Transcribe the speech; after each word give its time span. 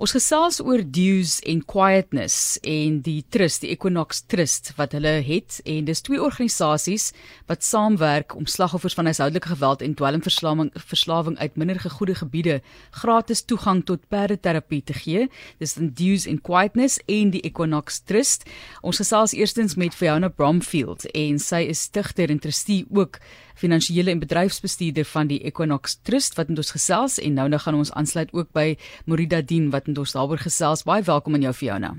Ons 0.00 0.14
gesels 0.16 0.62
oor 0.64 0.80
dues 0.80 1.34
en 1.44 1.58
quietness 1.68 2.54
en 2.64 2.94
die 3.04 3.18
trust, 3.28 3.60
die 3.60 3.74
Equinox 3.74 4.22
Trust 4.32 4.70
wat 4.78 4.94
hulle 4.96 5.18
het 5.26 5.58
en 5.68 5.84
dis 5.84 6.00
twee 6.06 6.22
organisasies 6.24 7.10
wat 7.50 7.66
saamwerk 7.66 8.32
om 8.32 8.48
slagoffers 8.48 8.96
van 8.96 9.10
huishoudelike 9.10 9.50
geweld 9.52 9.84
en 9.84 9.98
dwelmverslawing 9.98 10.70
verslawing 10.88 11.36
uit 11.36 11.58
minder 11.60 11.82
gegoede 11.84 12.16
gebiede 12.22 12.56
gratis 13.02 13.44
toegang 13.44 13.82
tot 13.84 14.08
perdeterapie 14.08 14.80
te 14.88 14.96
gee. 14.96 15.26
Dis 15.60 15.76
dan 15.76 15.92
dues 15.92 16.24
en 16.24 16.40
quietness 16.40 16.96
en 17.04 17.36
die 17.36 17.44
Equinox 17.44 18.00
Trust. 18.08 18.48
Ons 18.80 19.02
gesels 19.04 19.36
eerstens 19.36 19.76
met 19.76 19.92
Fiona 19.92 20.32
Bromfield 20.32 21.10
en 21.12 21.36
sy 21.36 21.66
is 21.74 21.84
stigter 21.92 22.32
en 22.32 22.40
trustee 22.40 22.88
ook 22.88 23.20
finansiële 23.60 24.14
en 24.14 24.24
bedryfsbestuurder 24.24 25.04
van 25.04 25.28
die 25.28 25.42
Equinox 25.44 25.98
Trust 26.08 26.40
wat 26.40 26.48
met 26.48 26.62
ons 26.62 26.72
gesels 26.72 27.18
en 27.20 27.36
nou 27.36 27.48
nou 27.52 27.60
gaan 27.60 27.76
ons 27.76 27.92
aansluit 27.92 28.32
ook 28.32 28.48
by 28.56 28.66
Morida 29.04 29.42
Dien 29.44 29.68
wat 29.74 29.89
met 29.90 29.98
ons 29.98 30.14
daaroor 30.16 30.40
gesels. 30.40 30.86
Baie 30.86 31.02
welkom 31.06 31.34
aan 31.34 31.48
jou 31.48 31.54
Fiona. 31.54 31.94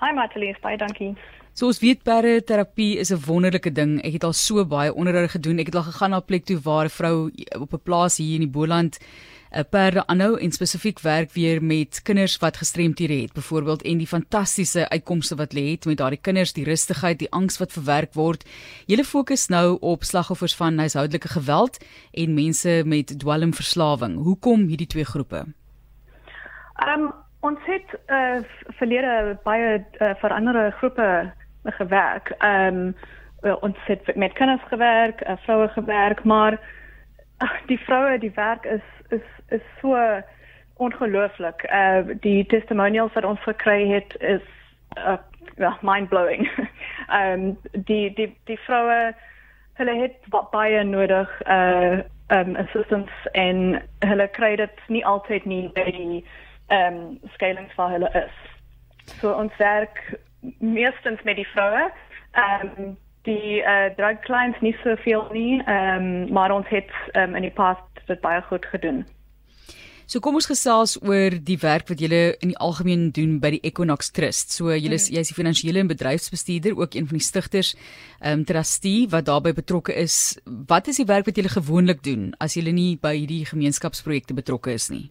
Hi 0.00 0.12
Matlies, 0.14 0.60
baie 0.62 0.78
dankie. 0.80 1.14
So 1.54 1.68
ons 1.70 1.78
weet 1.78 2.02
perde 2.02 2.40
terapie 2.42 2.98
is 2.98 3.12
'n 3.12 3.22
wonderlike 3.26 3.72
ding. 3.72 4.02
Ek 4.02 4.12
het 4.12 4.24
al 4.24 4.32
so 4.32 4.64
baie 4.64 4.92
onderhoude 4.92 5.30
gedoen. 5.38 5.58
Ek 5.58 5.66
het 5.66 5.74
al 5.74 5.90
gegaan 5.90 6.10
na 6.10 6.18
'n 6.18 6.24
plek 6.26 6.44
toe 6.44 6.58
waar 6.60 6.86
'n 6.86 6.90
vrou 6.90 7.30
op 7.60 7.72
'n 7.72 7.82
plaas 7.84 8.16
hier 8.16 8.34
in 8.34 8.40
die 8.40 8.50
Boland 8.50 8.98
'n 9.54 9.64
perde 9.70 10.06
aanhou 10.06 10.38
en 10.40 10.50
spesifiek 10.52 11.00
werk 11.00 11.32
weer 11.32 11.62
met 11.62 12.02
kinders 12.02 12.36
wat 12.36 12.56
gestremthede 12.56 13.20
het, 13.20 13.32
byvoorbeeld 13.32 13.82
en 13.82 13.98
die 13.98 14.06
fantastiese 14.06 14.88
uitkomste 14.88 15.34
wat 15.34 15.54
lê 15.54 15.70
het 15.70 15.84
met 15.84 15.96
daardie 15.96 16.20
kinders, 16.20 16.52
die 16.52 16.64
rustigheid, 16.64 17.18
die 17.18 17.30
angs 17.30 17.58
wat 17.58 17.72
verwerk 17.72 18.14
word. 18.14 18.44
Julle 18.86 19.04
fokus 19.04 19.46
nou 19.46 19.76
op 19.80 20.04
slagoffers 20.04 20.54
van 20.54 20.78
huishoudelike 20.78 21.28
geweld 21.28 21.78
en 22.10 22.34
mense 22.34 22.82
met 22.84 23.18
dwelmverslawing. 23.18 24.16
Hoekom 24.16 24.66
hierdie 24.66 24.86
twee 24.86 25.04
groepe? 25.04 25.44
Ehm 26.74 27.00
um, 27.00 27.12
ons 27.40 27.58
het 27.64 27.98
uh, 28.06 28.40
verlede 28.78 29.38
baie 29.44 29.84
uh, 29.98 30.14
vir 30.20 30.32
ander 30.32 30.72
groepe 30.72 31.32
gewerk. 31.64 32.32
Ehm 32.38 32.94
um, 33.44 33.56
ons 33.60 33.76
het 33.84 34.16
met 34.16 34.32
kinders 34.32 34.62
gewerk, 34.68 35.20
uh, 35.28 35.36
vroue 35.44 35.68
gewerk, 35.68 36.24
maar 36.24 36.58
ach, 37.36 37.60
die 37.66 37.78
vroue 37.80 38.18
die 38.18 38.32
werk 38.34 38.64
is 38.64 38.86
is 39.08 39.26
is 39.48 39.60
so 39.80 40.22
ongelooflik. 40.74 41.66
Uh 41.72 42.16
die 42.20 42.46
testimonials 42.46 43.12
wat 43.12 43.24
ons 43.24 43.42
gekry 43.42 43.88
het 43.88 44.16
is 44.18 44.42
uh 44.98 45.16
ja, 45.56 45.78
mind 45.80 46.08
blowing. 46.08 46.50
Ehm 47.08 47.32
um, 47.32 47.58
die 47.72 48.14
die 48.14 48.36
die 48.44 48.58
vroue 48.58 49.14
hulle 49.74 49.94
het 50.00 50.16
baie 50.50 50.84
nodig 50.84 51.40
uh 51.46 51.98
um 52.28 52.56
assistance 52.56 53.30
en 53.32 53.82
hulle 53.98 54.28
kry 54.28 54.56
dit 54.56 54.80
nie 54.88 55.04
altyd 55.06 55.44
nie 55.44 55.68
by 55.74 55.84
die 55.90 56.24
ehm 56.66 56.94
um, 56.94 57.30
skalings 57.34 57.72
vir 57.76 57.88
hulle 57.96 58.10
is. 58.24 58.36
So 59.20 59.32
ons 59.32 59.56
werk 59.58 60.00
meestens 60.58 61.22
met 61.22 61.36
die 61.36 61.48
vroue. 61.52 61.90
Ehm 62.32 62.70
um, 62.76 62.96
die 63.24 63.60
uh 63.64 63.88
drug 63.96 64.20
clients 64.20 64.60
nie 64.60 64.76
so 64.82 64.96
veel 65.04 65.28
nie, 65.32 65.62
ehm 65.64 65.96
um, 65.96 66.32
maar 66.32 66.52
ons 66.52 66.68
het 66.68 66.90
um, 67.12 67.34
in 67.34 67.42
die 67.42 67.56
past 67.56 68.06
dit 68.06 68.20
baie 68.20 68.42
goed 68.48 68.66
gedoen. 68.66 69.04
So 70.04 70.20
kom 70.20 70.36
ons 70.36 70.48
gesels 70.50 70.98
oor 71.00 71.32
die 71.32 71.56
werk 71.62 71.88
wat 71.88 72.02
julle 72.04 72.34
in 72.44 72.50
die 72.52 72.58
algemeen 72.60 73.06
doen 73.16 73.38
by 73.40 73.54
die 73.54 73.62
Equinox 73.64 74.12
Trust. 74.12 74.52
So 74.52 74.68
julle 74.68 74.98
is 74.98 75.08
hmm. 75.08 75.16
jy's 75.16 75.30
die 75.32 75.38
finansiële 75.38 75.80
en 75.80 75.88
bedryfsbestuurder, 75.88 76.76
ook 76.76 76.94
een 76.94 77.08
van 77.08 77.20
die 77.20 77.24
stigters, 77.24 77.72
ehm 78.20 78.42
um, 78.42 78.44
trustee 78.44 79.08
wat 79.08 79.30
daarbey 79.30 79.56
betrokke 79.56 79.96
is. 79.96 80.36
Wat 80.44 80.92
is 80.92 81.00
die 81.00 81.08
werk 81.08 81.28
wat 81.30 81.40
julle 81.40 81.52
gewoonlik 81.52 82.04
doen 82.04 82.32
as 82.38 82.58
julle 82.58 82.76
nie 82.76 82.98
by 83.00 83.16
hierdie 83.16 83.44
gemeenskapsprojekte 83.48 84.36
betrokke 84.36 84.76
is 84.76 84.90
nie? 84.92 85.08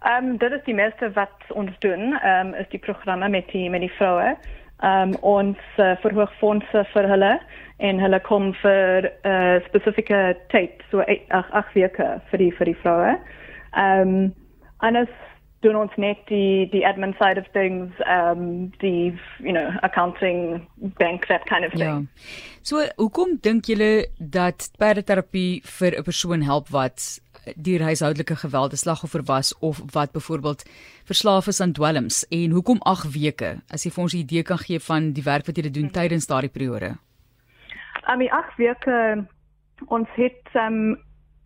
Ehm 0.00 0.24
um, 0.24 0.36
dit 0.38 0.52
is 0.52 0.64
die 0.64 0.74
meeste 0.74 1.12
wat 1.12 1.36
ons 1.48 1.78
doen, 1.78 2.14
ehm 2.20 2.46
um, 2.46 2.54
is 2.54 2.68
die 2.68 2.78
programme 2.78 3.28
met 3.28 3.48
die 3.52 3.70
met 3.70 3.80
die 3.80 3.92
vroue. 3.98 4.36
Ehm 4.80 5.12
um, 5.12 5.16
ons 5.20 5.58
uh, 5.76 5.96
verhoog 6.00 6.32
fondse 6.38 6.84
vir 6.92 7.08
hulle 7.08 7.32
en 7.76 8.00
hulle 8.00 8.20
kom 8.20 8.52
vir 8.62 9.10
'n 9.10 9.28
uh, 9.28 9.64
spesifieke 9.68 10.36
tyd 10.48 10.84
so 10.90 11.00
8 11.00 11.52
8 11.52 11.74
weke 11.74 12.20
vir 12.30 12.38
die 12.38 12.52
vir 12.52 12.72
die 12.72 12.78
vroue. 12.82 13.18
Ehm 13.76 14.08
um, 14.08 14.34
anders 14.78 15.12
doen 15.60 15.76
ons 15.76 15.96
net 16.00 16.20
die 16.28 16.68
die 16.72 16.86
admin 16.88 17.12
side 17.18 17.40
of 17.40 17.48
things 17.52 17.92
um 18.08 18.70
die 18.80 19.12
you 19.38 19.52
know 19.52 19.68
accounting 19.82 20.66
bank 20.98 21.26
that 21.28 21.44
kind 21.44 21.66
of 21.66 21.72
thing. 21.72 21.82
Ja. 21.82 22.22
So 22.62 22.84
hoekom 22.96 23.36
dink 23.40 23.68
julle 23.68 24.06
dat 24.18 24.70
perdeterapie 24.78 25.60
vir 25.78 25.98
'n 25.98 26.02
persoon 26.02 26.42
help 26.42 26.68
wat 26.68 27.20
deur 27.56 27.82
huishoudelike 27.82 28.36
geweld 28.36 28.72
'n 28.72 28.76
slagoffer 28.76 29.22
was 29.24 29.58
of 29.58 29.82
wat 29.92 30.12
byvoorbeeld 30.12 30.62
verslaaf 31.04 31.46
is 31.46 31.60
aan 31.60 31.72
dwelms 31.72 32.28
en 32.28 32.50
hoekom 32.50 32.78
8 32.82 33.12
weke? 33.12 33.60
As 33.68 33.84
jy 33.84 33.90
vir 33.90 34.02
ons 34.02 34.14
'n 34.14 34.18
idee 34.18 34.42
kan 34.42 34.58
gee 34.58 34.80
van 34.80 35.12
die 35.12 35.22
werk 35.22 35.46
wat 35.46 35.56
jy 35.56 35.70
doen 35.70 35.90
tydens 35.90 36.26
daardie 36.26 36.50
periode. 36.50 36.96
I 38.08 38.16
mean 38.16 38.30
8 38.30 38.56
weke 38.56 39.26
ons 39.86 40.08
het 40.14 40.42
um 40.54 40.98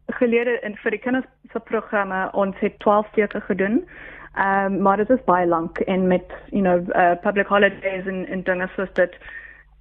gelede 0.06 0.60
in 0.62 0.76
vir 0.76 0.90
die 0.90 1.00
kinders 1.00 1.26
se 1.52 1.60
programme 1.60 2.30
ons 2.32 2.56
het 2.58 2.78
12 2.78 3.06
weke 3.14 3.40
gedoen. 3.40 3.88
Um 4.36 4.82
maar 4.82 4.96
dit 4.96 5.10
is 5.10 5.24
baie 5.24 5.46
lank 5.46 5.78
en 5.78 6.06
met 6.06 6.32
you 6.50 6.62
know 6.62 6.78
uh, 6.96 7.14
public 7.22 7.46
holidays 7.46 8.06
en 8.06 8.26
en 8.26 8.42
dinge 8.42 8.68
soos 8.76 8.92
dit 8.92 9.16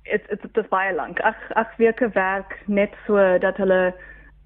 it's 0.03 0.27
it's 0.29 0.45
just 0.53 0.69
baie 0.69 0.93
lank. 0.93 1.19
8 1.19 1.53
8 1.53 1.77
weke 1.77 2.09
werk 2.13 2.59
net 2.65 2.93
so 3.07 3.37
dat 3.37 3.57
hulle 3.57 3.93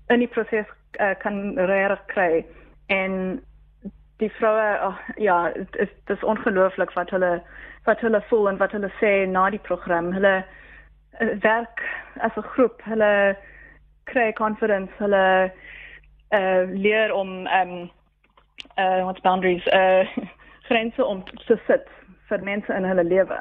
in 0.07 0.19
die 0.19 0.27
proses 0.27 0.67
uh, 0.99 1.15
kan 1.19 1.55
reg 1.55 2.05
kry. 2.05 2.45
En 2.87 3.43
die 4.17 4.31
vroue 4.31 4.79
oh, 4.83 4.97
ja 5.15 5.51
dit 5.51 5.75
is 5.75 5.89
dis 6.05 6.23
ongelooflik 6.23 6.91
wat 6.91 7.09
hulle 7.09 7.41
wat 7.83 7.99
hulle 7.99 8.21
voel 8.29 8.49
en 8.49 8.57
wat 8.57 8.71
hulle 8.71 8.89
sê 9.01 9.27
na 9.29 9.49
die 9.49 9.61
program. 9.69 10.11
Hulle 10.13 10.45
uh, 11.21 11.35
werk 11.41 11.83
as 12.19 12.35
'n 12.35 12.49
groep. 12.53 12.81
Hulle 12.83 13.37
kry 14.03 14.31
confidence 14.33 14.91
hulle 14.97 15.51
uh, 16.31 16.63
leer 16.71 17.13
om 17.13 17.47
um 17.47 17.89
uh 18.77 19.03
what's 19.03 19.21
boundaries 19.21 19.65
uh 19.73 20.05
grense 20.67 21.05
om 21.05 21.23
te 21.23 21.59
sit 21.67 21.87
vir 22.29 22.43
mense 22.43 22.73
in 22.73 22.83
hulle 22.83 23.03
lewe 23.03 23.39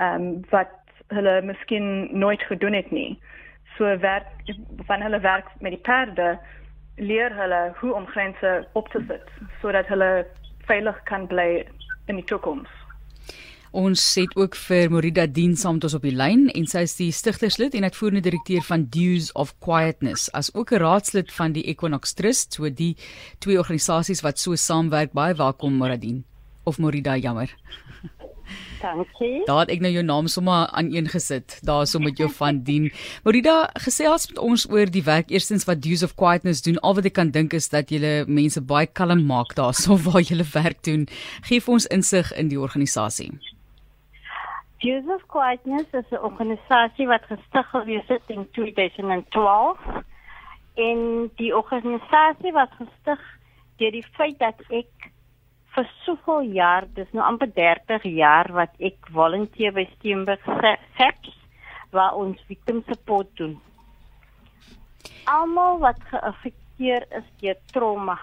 um 0.00 0.44
wat 0.50 0.72
hulle 1.08 1.42
miskien 1.42 2.18
nooit 2.18 2.42
gedoen 2.42 2.72
het 2.72 2.90
nie. 2.90 3.20
So 3.76 3.98
werk 3.98 4.26
van 4.86 5.02
hulle 5.02 5.20
werk 5.20 5.48
met 5.60 5.70
die 5.70 5.80
perde 5.80 6.38
leer 6.96 7.34
hulle 7.34 7.72
hoe 7.80 7.94
om 7.94 8.06
grense 8.06 8.68
op 8.72 8.88
te 8.88 9.02
sit 9.08 9.28
sodat 9.60 9.86
hulle 9.86 10.26
veilig 10.68 11.02
kan 11.08 11.26
bly 11.26 11.64
in 12.06 12.20
die 12.20 12.26
toekoms. 12.28 12.68
Ons 13.74 14.02
het 14.14 14.36
ook 14.38 14.54
vir 14.54 14.90
Morida 14.92 15.24
Dien 15.26 15.56
saam 15.58 15.80
met 15.80 15.88
ons 15.88 15.96
op 15.98 16.04
die 16.06 16.14
lyn 16.14 16.46
en 16.54 16.66
sy 16.70 16.84
is 16.86 16.94
die 16.94 17.10
stigterslid 17.10 17.74
en 17.74 17.86
uitvoerende 17.88 18.22
direkteur 18.22 18.62
van 18.62 18.84
Dues 18.86 19.32
of 19.34 19.50
Quietness 19.58 20.28
as 20.30 20.52
ook 20.54 20.70
'n 20.72 20.78
raadslid 20.78 21.32
van 21.32 21.52
die 21.52 21.66
Equinox 21.66 22.14
Trust, 22.14 22.54
so 22.54 22.70
die 22.70 22.96
twee 23.40 23.58
organisasies 23.58 24.22
wat 24.22 24.38
so 24.38 24.54
saamwerk. 24.54 25.12
Baie 25.12 25.34
welkom 25.34 25.74
Morida 25.74 26.22
of 26.64 26.78
Morida, 26.78 27.16
jammer. 27.16 27.50
Dankie. 28.80 29.44
Daar 29.48 29.64
het 29.64 29.72
ek 29.74 29.80
nou 29.80 29.92
jou 29.92 30.04
naam 30.04 30.26
sommer 30.26 30.66
aan 30.72 30.90
een 30.92 31.08
gesit. 31.08 31.58
Daarso 31.64 31.98
met 31.98 32.18
jou 32.18 32.30
van 32.36 32.62
dien. 32.62 32.90
Morida, 33.24 33.70
gesels 33.86 34.28
met 34.28 34.38
ons 34.38 34.66
oor 34.70 34.90
die 34.90 35.04
werk 35.04 35.30
eerstens 35.30 35.64
wat 35.64 35.82
Dues 35.82 36.02
of 36.02 36.14
Quietness 36.14 36.62
doen. 36.62 36.78
Al 36.80 36.94
wat 36.94 37.08
ek 37.08 37.16
kan 37.20 37.30
dink 37.30 37.56
is 37.56 37.68
dat 37.72 37.90
julle 37.90 38.24
mense 38.26 38.60
baie 38.60 38.86
kalm 38.86 39.26
maak 39.26 39.54
daarso 39.58 39.96
waar 40.06 40.22
julle 40.22 40.46
werk 40.52 40.82
doen. 40.84 41.06
Geef 41.48 41.68
ons 41.68 41.86
insig 41.86 42.32
in 42.36 42.52
die 42.52 42.60
organisasie. 42.60 43.32
Dues 44.84 45.06
of 45.08 45.22
Quietness 45.32 45.88
is 45.92 46.10
'n 46.10 46.20
organisasie 46.20 47.06
wat 47.06 47.24
gestig 47.28 47.70
gewees 47.70 48.08
het 48.08 48.22
in 48.28 48.48
2012. 48.52 49.78
En 50.74 51.30
die 51.36 51.56
organisasie 51.56 52.52
was 52.52 52.68
gestig 52.76 53.20
deur 53.76 53.90
die 53.90 54.06
feit 54.16 54.38
dat 54.38 54.60
ek 54.68 55.10
vir 55.74 55.88
soveel 56.04 56.52
jaar, 56.54 56.86
dis 56.94 57.08
nou 57.16 57.24
amper 57.26 57.50
30 57.54 58.04
jaar 58.14 58.50
wat 58.54 58.74
ek 58.78 59.08
volunteer 59.14 59.74
by 59.74 59.86
Steenberg 59.96 60.44
SAPS 60.98 61.32
waar 61.94 62.14
ons 62.18 62.40
victim 62.50 62.82
support 62.88 63.30
doen. 63.38 63.56
Almal 65.30 65.80
wat 65.82 65.98
geaffekteer 66.10 67.06
is 67.18 67.26
deur 67.42 67.58
trauma 67.72 68.18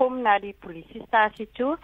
kom 0.00 0.22
na 0.24 0.38
die 0.40 0.54
polisiestasie 0.64 1.48
toe 1.58 1.74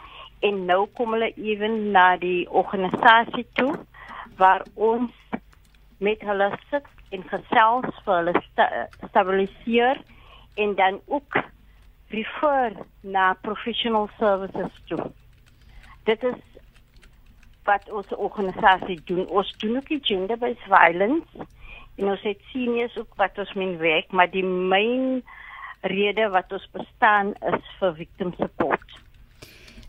en 0.46 0.64
nou 0.68 0.86
kom 0.96 1.16
hulle 1.16 1.32
ewen 1.36 1.90
na 1.92 2.14
die 2.20 2.46
organisasie 2.48 3.44
toe 3.58 3.72
waar 4.40 4.64
ons 4.74 5.12
met 6.00 6.22
hulle 6.24 6.48
sit 6.70 6.88
en 7.16 7.24
gesels 7.32 8.00
vir 8.06 8.14
hulle 8.14 8.34
sta 8.48 8.68
stabiliseer 9.10 10.00
en 10.64 10.74
dan 10.80 11.00
ook 11.06 11.36
refer 12.08 12.76
na 13.00 13.34
professional 13.42 14.08
services 14.18 14.72
toe. 14.86 15.10
Dit 16.04 16.22
is 16.22 16.42
wat 17.66 17.88
ons 17.90 18.12
organisasie 18.14 19.00
doen. 19.04 19.26
Ons 19.26 19.50
doen 19.62 19.76
ook 19.76 19.88
die 19.90 20.02
gender-based 20.02 20.68
violence 20.70 21.46
en 21.96 22.12
ons 22.12 22.22
het 22.28 22.42
seniors 22.52 22.96
ook 23.00 23.16
wat 23.18 23.38
ons 23.42 23.52
min 23.58 23.76
werk, 23.80 24.12
maar 24.12 24.30
die 24.30 24.44
main 24.44 25.22
rede 25.86 26.28
wat 26.30 26.52
ons 26.52 26.68
bestaan 26.74 27.34
is 27.52 27.74
vir 27.80 27.98
victim 27.98 28.32
support. 28.36 28.84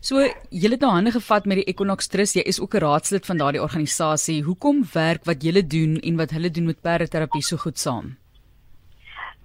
So, 0.00 0.22
jy 0.54 0.70
het 0.70 0.82
nou 0.82 0.92
hande 0.94 1.10
gevat 1.10 1.46
met 1.50 1.58
die 1.58 1.66
Equinox 1.72 2.06
Trust. 2.08 2.36
Jy 2.38 2.44
is 2.46 2.60
ook 2.60 2.74
'n 2.74 2.84
raadslid 2.86 3.26
van 3.26 3.36
daardie 3.36 3.62
organisasie. 3.62 4.42
Hoekom 4.42 4.84
werk 4.92 5.24
wat 5.24 5.42
julle 5.42 5.66
doen 5.66 5.98
en 5.98 6.16
wat 6.16 6.30
hulle 6.30 6.50
doen 6.50 6.64
met 6.64 6.80
perdeterapie 6.80 7.42
so 7.42 7.56
goed 7.56 7.78
saam? 7.78 8.16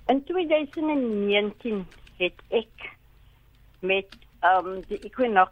In 0.08 0.24
2019 0.24 1.86
het 2.20 2.40
ek 2.50 2.90
met 3.80 4.18
um, 4.44 4.82
die 4.88 5.00
Equinox 5.04 5.52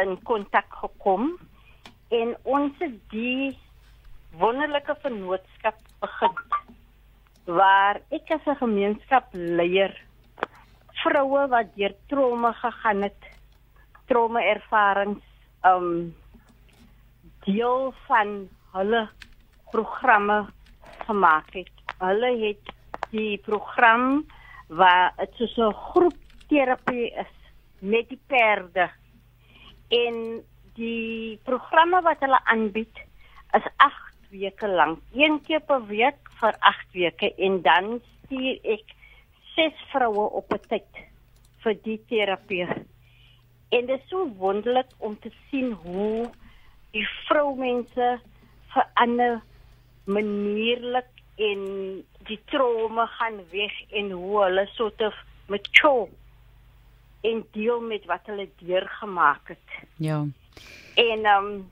in 0.00 0.16
kontak 0.22 0.68
gekom 0.82 1.34
en 2.14 2.34
ons 2.42 2.72
het 2.82 2.96
die 3.10 3.54
wonderlike 4.38 4.96
vennootskap 5.02 5.78
begin 6.02 6.40
waar 7.44 8.00
ek 8.10 8.30
as 8.34 8.46
'n 8.46 8.60
gemeenskapsleier 8.64 9.92
vroue 11.02 11.46
wat 11.48 11.74
deur 11.76 11.94
trauma 12.08 12.52
gegaan 12.52 13.02
het 13.02 13.22
trauma 14.08 14.40
ervarings 14.40 15.24
um 15.64 16.14
deel 17.44 17.92
van 18.06 18.48
hulle 18.72 19.08
programme 19.70 20.46
gemaak 21.06 21.52
het. 21.52 21.72
Hulle 21.98 22.30
het 22.40 22.72
die 23.10 23.38
program 23.38 24.24
waar 24.68 25.14
dit 25.16 25.48
so 25.54 25.68
'n 25.68 25.74
groep 25.74 26.18
terapie 26.48 27.10
is 27.12 27.34
met 27.78 28.08
die 28.08 28.20
perde 28.26 28.90
en 29.88 30.44
die 30.74 31.38
programme 31.44 32.02
wat 32.02 32.20
hulle 32.20 32.40
aanbied 32.44 32.96
is 33.52 33.66
8 33.76 34.14
weke 34.30 34.68
lank, 34.68 34.98
een 35.12 35.40
keer 35.42 35.60
per 35.60 35.86
week 35.86 36.30
vir 36.40 36.56
8 36.58 36.92
weke 36.92 37.34
en 37.34 37.62
dan 37.62 38.00
stuur 38.24 38.58
ek 38.62 38.94
ses 39.54 39.74
vroue 39.92 40.26
op 40.40 40.52
'n 40.52 40.66
tyd 40.68 40.90
vir 41.62 41.74
die 41.82 42.00
terapie. 42.08 42.66
En 43.68 43.86
dit 43.86 44.00
is 44.00 44.08
so 44.08 44.28
wonderlik 44.38 44.90
om 44.98 45.18
te 45.18 45.30
sien 45.50 45.72
hoe 45.72 46.30
die 46.92 47.06
vroumense 47.26 48.20
verander 48.74 49.42
manierlik 50.04 51.10
en 51.36 51.60
die 52.28 52.40
trauma 52.44 53.06
gaan 53.06 53.40
weg 53.50 53.72
en 53.90 54.10
hoe 54.10 54.42
hulle 54.42 54.66
soort 54.66 55.00
of 55.00 55.14
mature 55.46 56.08
en 57.20 57.44
deel 57.52 57.80
met 57.80 58.04
wat 58.04 58.26
hulle 58.26 58.48
deurgemaak 58.60 59.48
het. 59.48 59.78
Ja. 59.96 60.24
En 60.94 61.24
ehm 61.24 61.44
um, 61.44 61.70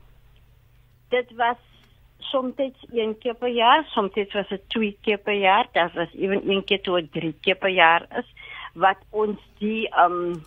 dit 1.09 1.35
was 1.35 1.57
soms 2.17 2.53
een 2.91 3.17
keer 3.17 3.35
per 3.35 3.49
jaar, 3.49 3.83
soms 3.85 4.33
was 4.33 4.47
dit 4.47 4.69
twee 4.69 4.97
keer 5.01 5.17
per 5.17 5.33
jaar, 5.33 5.67
dat 5.71 5.93
was 5.93 6.13
even 6.13 6.49
een 6.49 6.63
keer 6.63 6.81
tot 6.81 7.11
drie 7.11 7.35
keer 7.41 7.55
per 7.55 7.69
jaar 7.69 8.05
is 8.17 8.33
wat 8.73 8.97
ons 9.09 9.39
die 9.57 9.89
ehm 9.89 10.11
um, 10.11 10.43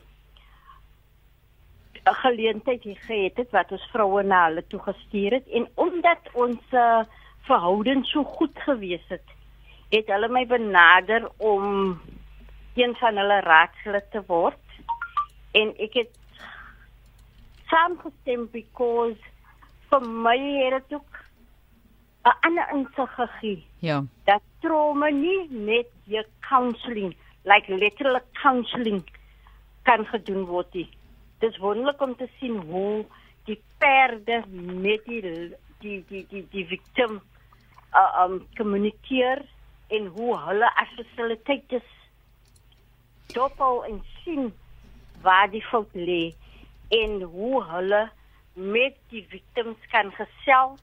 geleentheid 2.14 2.82
gehad 2.82 3.36
het 3.36 3.50
wat 3.50 3.72
ons 3.72 3.86
vroue 3.90 4.22
na 4.22 4.44
hulle 4.46 4.62
toe 4.66 4.80
gestuur 4.80 5.30
het 5.30 5.48
en 5.48 5.66
omdat 5.74 6.28
ons 6.32 6.60
uh, 6.70 7.02
verhouding 7.48 8.04
so 8.06 8.24
goed 8.24 8.58
gewees 8.66 9.02
het, 9.08 9.35
het 9.94 10.10
hulle 10.12 10.28
my 10.28 10.44
benader 10.46 11.28
om 11.36 12.00
een 12.74 12.94
van 13.00 13.16
hulle 13.16 13.40
raadslid 13.46 14.10
te 14.12 14.22
word 14.26 14.80
en 15.56 15.72
ek 15.86 15.94
het 16.00 16.12
saamgestem 17.70 18.48
because 18.52 19.16
vir 19.90 20.08
my 20.26 20.36
het 20.38 20.82
dit 20.88 20.98
ook 20.98 21.22
'n 22.26 22.36
ander 22.46 22.68
insig 22.74 23.14
gegee. 23.14 23.64
Ja. 23.78 24.04
Dat 24.24 24.42
trauma 24.60 25.08
nie 25.08 25.46
net 25.50 25.86
jou 26.04 26.24
counselling, 26.40 27.14
like 27.44 27.74
literally 27.74 28.22
counselling 28.32 29.04
kan 29.82 30.06
gedoen 30.06 30.44
word 30.44 30.74
nie 30.74 30.90
dis 31.38 31.56
wonderlik 31.60 32.00
om 32.00 32.14
te 32.16 32.28
sien 32.38 32.56
hoe 32.70 33.04
die 33.44 33.58
perde 33.78 34.42
met 34.48 35.04
die 35.04 35.20
die 35.80 35.98
die 36.08 36.24
die 36.30 36.44
die 36.50 36.64
victim 36.66 37.20
uh, 37.92 38.24
um 38.24 38.38
kommunikeer 38.56 39.42
en 39.88 40.06
hoe 40.06 40.38
hulle 40.46 40.70
as 40.82 40.94
facilitators 40.96 41.92
dophou 43.34 43.84
en 43.88 44.00
sien 44.22 44.52
waar 45.22 45.50
die 45.50 45.64
fout 45.70 45.90
lê 45.94 46.34
en 46.88 47.22
hoe 47.22 47.64
hulle 47.72 48.02
met 48.54 48.96
die 49.10 49.26
victims 49.28 49.90
kan 49.92 50.12
gesels 50.16 50.80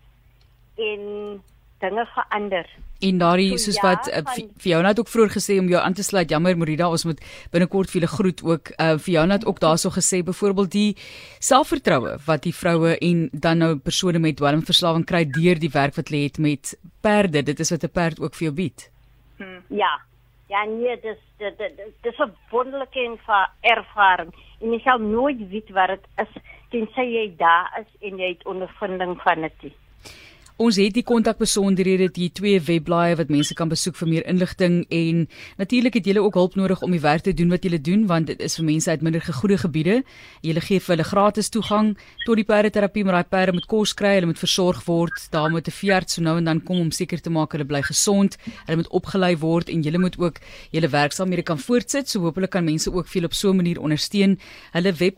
en 0.76 1.42
dinge 1.84 2.06
verander. 2.14 2.68
En 3.04 3.18
daardie 3.20 3.58
soos 3.60 3.76
ja, 3.76 3.84
wat 3.90 4.08
uh, 4.08 4.22
vir 4.64 4.70
jou 4.72 4.80
net 4.86 5.00
ook 5.00 5.10
vroeër 5.12 5.34
gesê 5.36 5.58
om 5.60 5.68
jou 5.72 5.82
aan 5.82 5.96
te 5.98 6.06
sluit. 6.06 6.30
Jammer 6.32 6.56
Morida, 6.58 6.88
ons 6.88 7.04
moet 7.10 7.20
binnekort 7.52 7.92
vir 7.92 8.00
julle 8.00 8.12
groet 8.14 8.44
ook. 8.48 8.72
Uh, 8.78 8.94
vir 9.04 9.14
jou 9.18 9.26
net 9.28 9.46
ook 9.50 9.60
daarso 9.60 9.92
gesê 9.92 10.22
byvoorbeeld 10.24 10.72
die 10.72 10.96
selfvertroue 11.44 12.16
wat 12.28 12.46
die 12.48 12.56
vroue 12.56 12.96
en 12.96 13.28
dan 13.34 13.60
nou 13.66 13.74
persone 13.76 14.24
met 14.24 14.40
dwelmverslawing 14.40 15.04
kry 15.10 15.26
deur 15.28 15.60
die 15.60 15.74
werk 15.74 16.00
wat 16.00 16.14
hulle 16.14 16.30
het 16.30 16.40
met 16.40 16.76
perde. 17.04 17.44
Dit 17.44 17.60
is 17.60 17.76
wat 17.76 17.84
'n 17.84 17.92
perd 17.92 18.24
ook 18.24 18.36
vir 18.36 18.48
jou 18.48 18.56
bied. 18.56 18.93
Hmm. 19.44 19.78
Ja. 19.78 20.02
Ja, 20.48 20.64
nee, 20.66 21.00
dis 21.00 21.20
dit 21.38 21.58
dis 22.02 22.18
'n 22.20 22.34
wonderlike 22.50 23.00
ervaring. 23.62 24.34
En 24.62 24.72
jy 24.72 24.80
sal 24.80 24.98
nooit 24.98 25.50
weet 25.50 25.70
wat 25.70 25.88
dit 25.88 26.06
is 26.16 26.42
tensy 26.70 27.02
jy 27.02 27.34
daar 27.38 27.80
is 27.80 28.10
en 28.10 28.18
jy 28.18 28.28
het 28.28 28.46
ondervinding 28.46 29.22
van 29.22 29.42
dit. 29.42 29.74
Ons 30.62 30.78
het 30.78 30.94
die 30.94 31.02
kontakbesonderhede 31.02 32.12
die 32.14 32.28
twee 32.30 32.60
webblaaie 32.62 33.16
wat 33.18 33.32
mense 33.34 33.56
kan 33.58 33.72
besoek 33.72 33.96
vir 33.98 34.10
meer 34.12 34.26
inligting 34.30 34.84
en 34.94 35.24
natuurlik 35.58 35.96
het 35.98 36.06
julle 36.06 36.22
ook 36.22 36.36
hulp 36.38 36.58
nodig 36.60 36.84
om 36.86 36.94
die 36.94 37.02
werk 37.02 37.24
te 37.26 37.34
doen 37.34 37.50
wat 37.50 37.64
julle 37.66 37.80
doen 37.82 38.04
want 38.06 38.30
dit 38.30 38.44
is 38.46 38.60
vir 38.60 38.68
mense 38.68 38.90
uit 38.90 39.02
minder 39.02 39.22
gegoede 39.26 39.58
gebiede. 39.58 39.96
Julle 40.46 40.62
gee 40.62 40.78
vir 40.78 40.94
hulle 40.94 41.08
gratis 41.10 41.50
toegang 41.50 41.96
tot 42.28 42.38
die 42.38 42.46
perdeterapie, 42.46 43.02
maar 43.04 43.18
daai 43.18 43.32
perde 43.34 43.58
moet 43.58 43.66
kos 43.66 43.96
kry, 43.98 44.14
hulle 44.20 44.30
moet 44.30 44.44
versorg 44.44 44.86
word, 44.86 45.26
daar 45.34 45.50
moet 45.50 45.68
'n 45.68 45.74
veearts 45.74 46.14
so 46.14 46.22
nou 46.22 46.38
en 46.38 46.46
dan 46.46 46.62
kom 46.62 46.80
om 46.80 46.92
seker 46.92 47.22
te 47.22 47.30
maak 47.30 47.52
hulle 47.52 47.66
bly 47.66 47.82
gesond. 47.82 48.38
Hulle 48.68 48.78
moet 48.78 48.94
opgelei 48.94 49.36
word 49.38 49.70
en 49.70 49.82
julle 49.82 49.98
moet 49.98 50.20
ook 50.20 50.38
julle 50.72 50.88
werksaamhede 50.88 51.44
kan 51.44 51.58
voortsit. 51.58 52.10
So 52.10 52.20
hopelik 52.20 52.52
kan 52.52 52.64
mense 52.64 52.94
ook 52.94 53.08
veel 53.08 53.26
op 53.26 53.34
so 53.34 53.50
'n 53.50 53.56
manier 53.56 53.82
ondersteun. 53.82 54.40
Hulle 54.72 54.94
web 54.94 55.18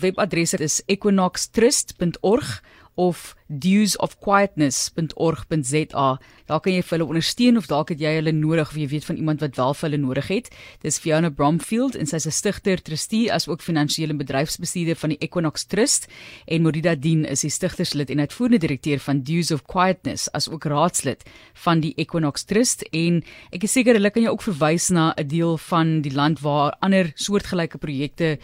webadres 0.00 0.54
is 0.54 0.82
equinoxtrust.org 0.86 2.62
of 3.00 3.32
dewsofquietness.org.za. 3.50 6.18
Daar 6.46 6.60
kan 6.60 6.72
jy 6.72 6.82
hulle 6.90 7.06
ondersteun 7.06 7.56
of 7.58 7.66
dalk 7.70 7.88
het 7.94 8.00
jy 8.02 8.12
hulle 8.18 8.32
nodig 8.36 8.68
of 8.68 8.76
jy 8.78 8.88
weet 8.92 9.06
van 9.08 9.16
iemand 9.18 9.40
wat 9.42 9.56
wel 9.58 9.74
vir 9.74 9.88
hulle 9.88 10.02
nodig 10.02 10.26
het. 10.30 10.46
Dis 10.84 11.00
Fiona 11.02 11.30
Bromfield 11.34 11.94
en 11.96 12.06
sy's 12.06 12.26
'n 12.26 12.30
stigter, 12.30 12.82
trustee 12.82 13.32
as 13.32 13.48
ook 13.48 13.62
finansiële 13.62 14.14
bedryfsbestuurder 14.14 14.96
van 14.96 15.08
die 15.10 15.18
Equinox 15.18 15.64
Trust 15.64 16.06
en 16.46 16.62
Morida 16.62 16.94
Dien 16.94 17.24
is 17.24 17.40
die 17.40 17.50
stigterslid 17.50 18.10
en 18.10 18.20
uitvoerende 18.20 18.58
direkteur 18.58 18.98
van 18.98 19.22
Dews 19.22 19.50
of 19.50 19.62
Quietness 19.62 20.32
as 20.32 20.48
ook 20.48 20.64
raadslid 20.64 21.22
van 21.54 21.80
die 21.80 21.94
Equinox 21.96 22.44
Trust 22.44 22.82
en 22.92 23.24
ek 23.50 23.62
is 23.62 23.72
seker 23.72 23.94
hulle 23.94 24.10
kan 24.10 24.22
jou 24.22 24.32
ook 24.32 24.42
verwys 24.42 24.90
na 24.90 25.14
'n 25.16 25.26
deel 25.26 25.58
van 25.58 26.02
die 26.02 26.12
land 26.12 26.40
waar 26.40 26.76
ander 26.80 27.12
soortgelyke 27.14 27.78
projekte 27.78 28.38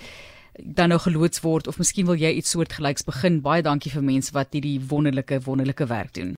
dan 0.63 0.89
nou 0.89 0.99
geloods 1.01 1.41
word 1.45 1.69
of 1.71 1.79
miskien 1.79 2.07
wil 2.09 2.19
jy 2.19 2.33
iets 2.39 2.51
soortgelyks 2.55 3.05
begin. 3.07 3.41
Baie 3.45 3.63
dankie 3.63 3.93
vir 3.93 4.05
mense 4.05 4.33
wat 4.37 4.55
hierdie 4.57 4.79
wonderlike 4.91 5.41
wonderlike 5.45 5.87
werk 5.91 6.15
doen. 6.17 6.35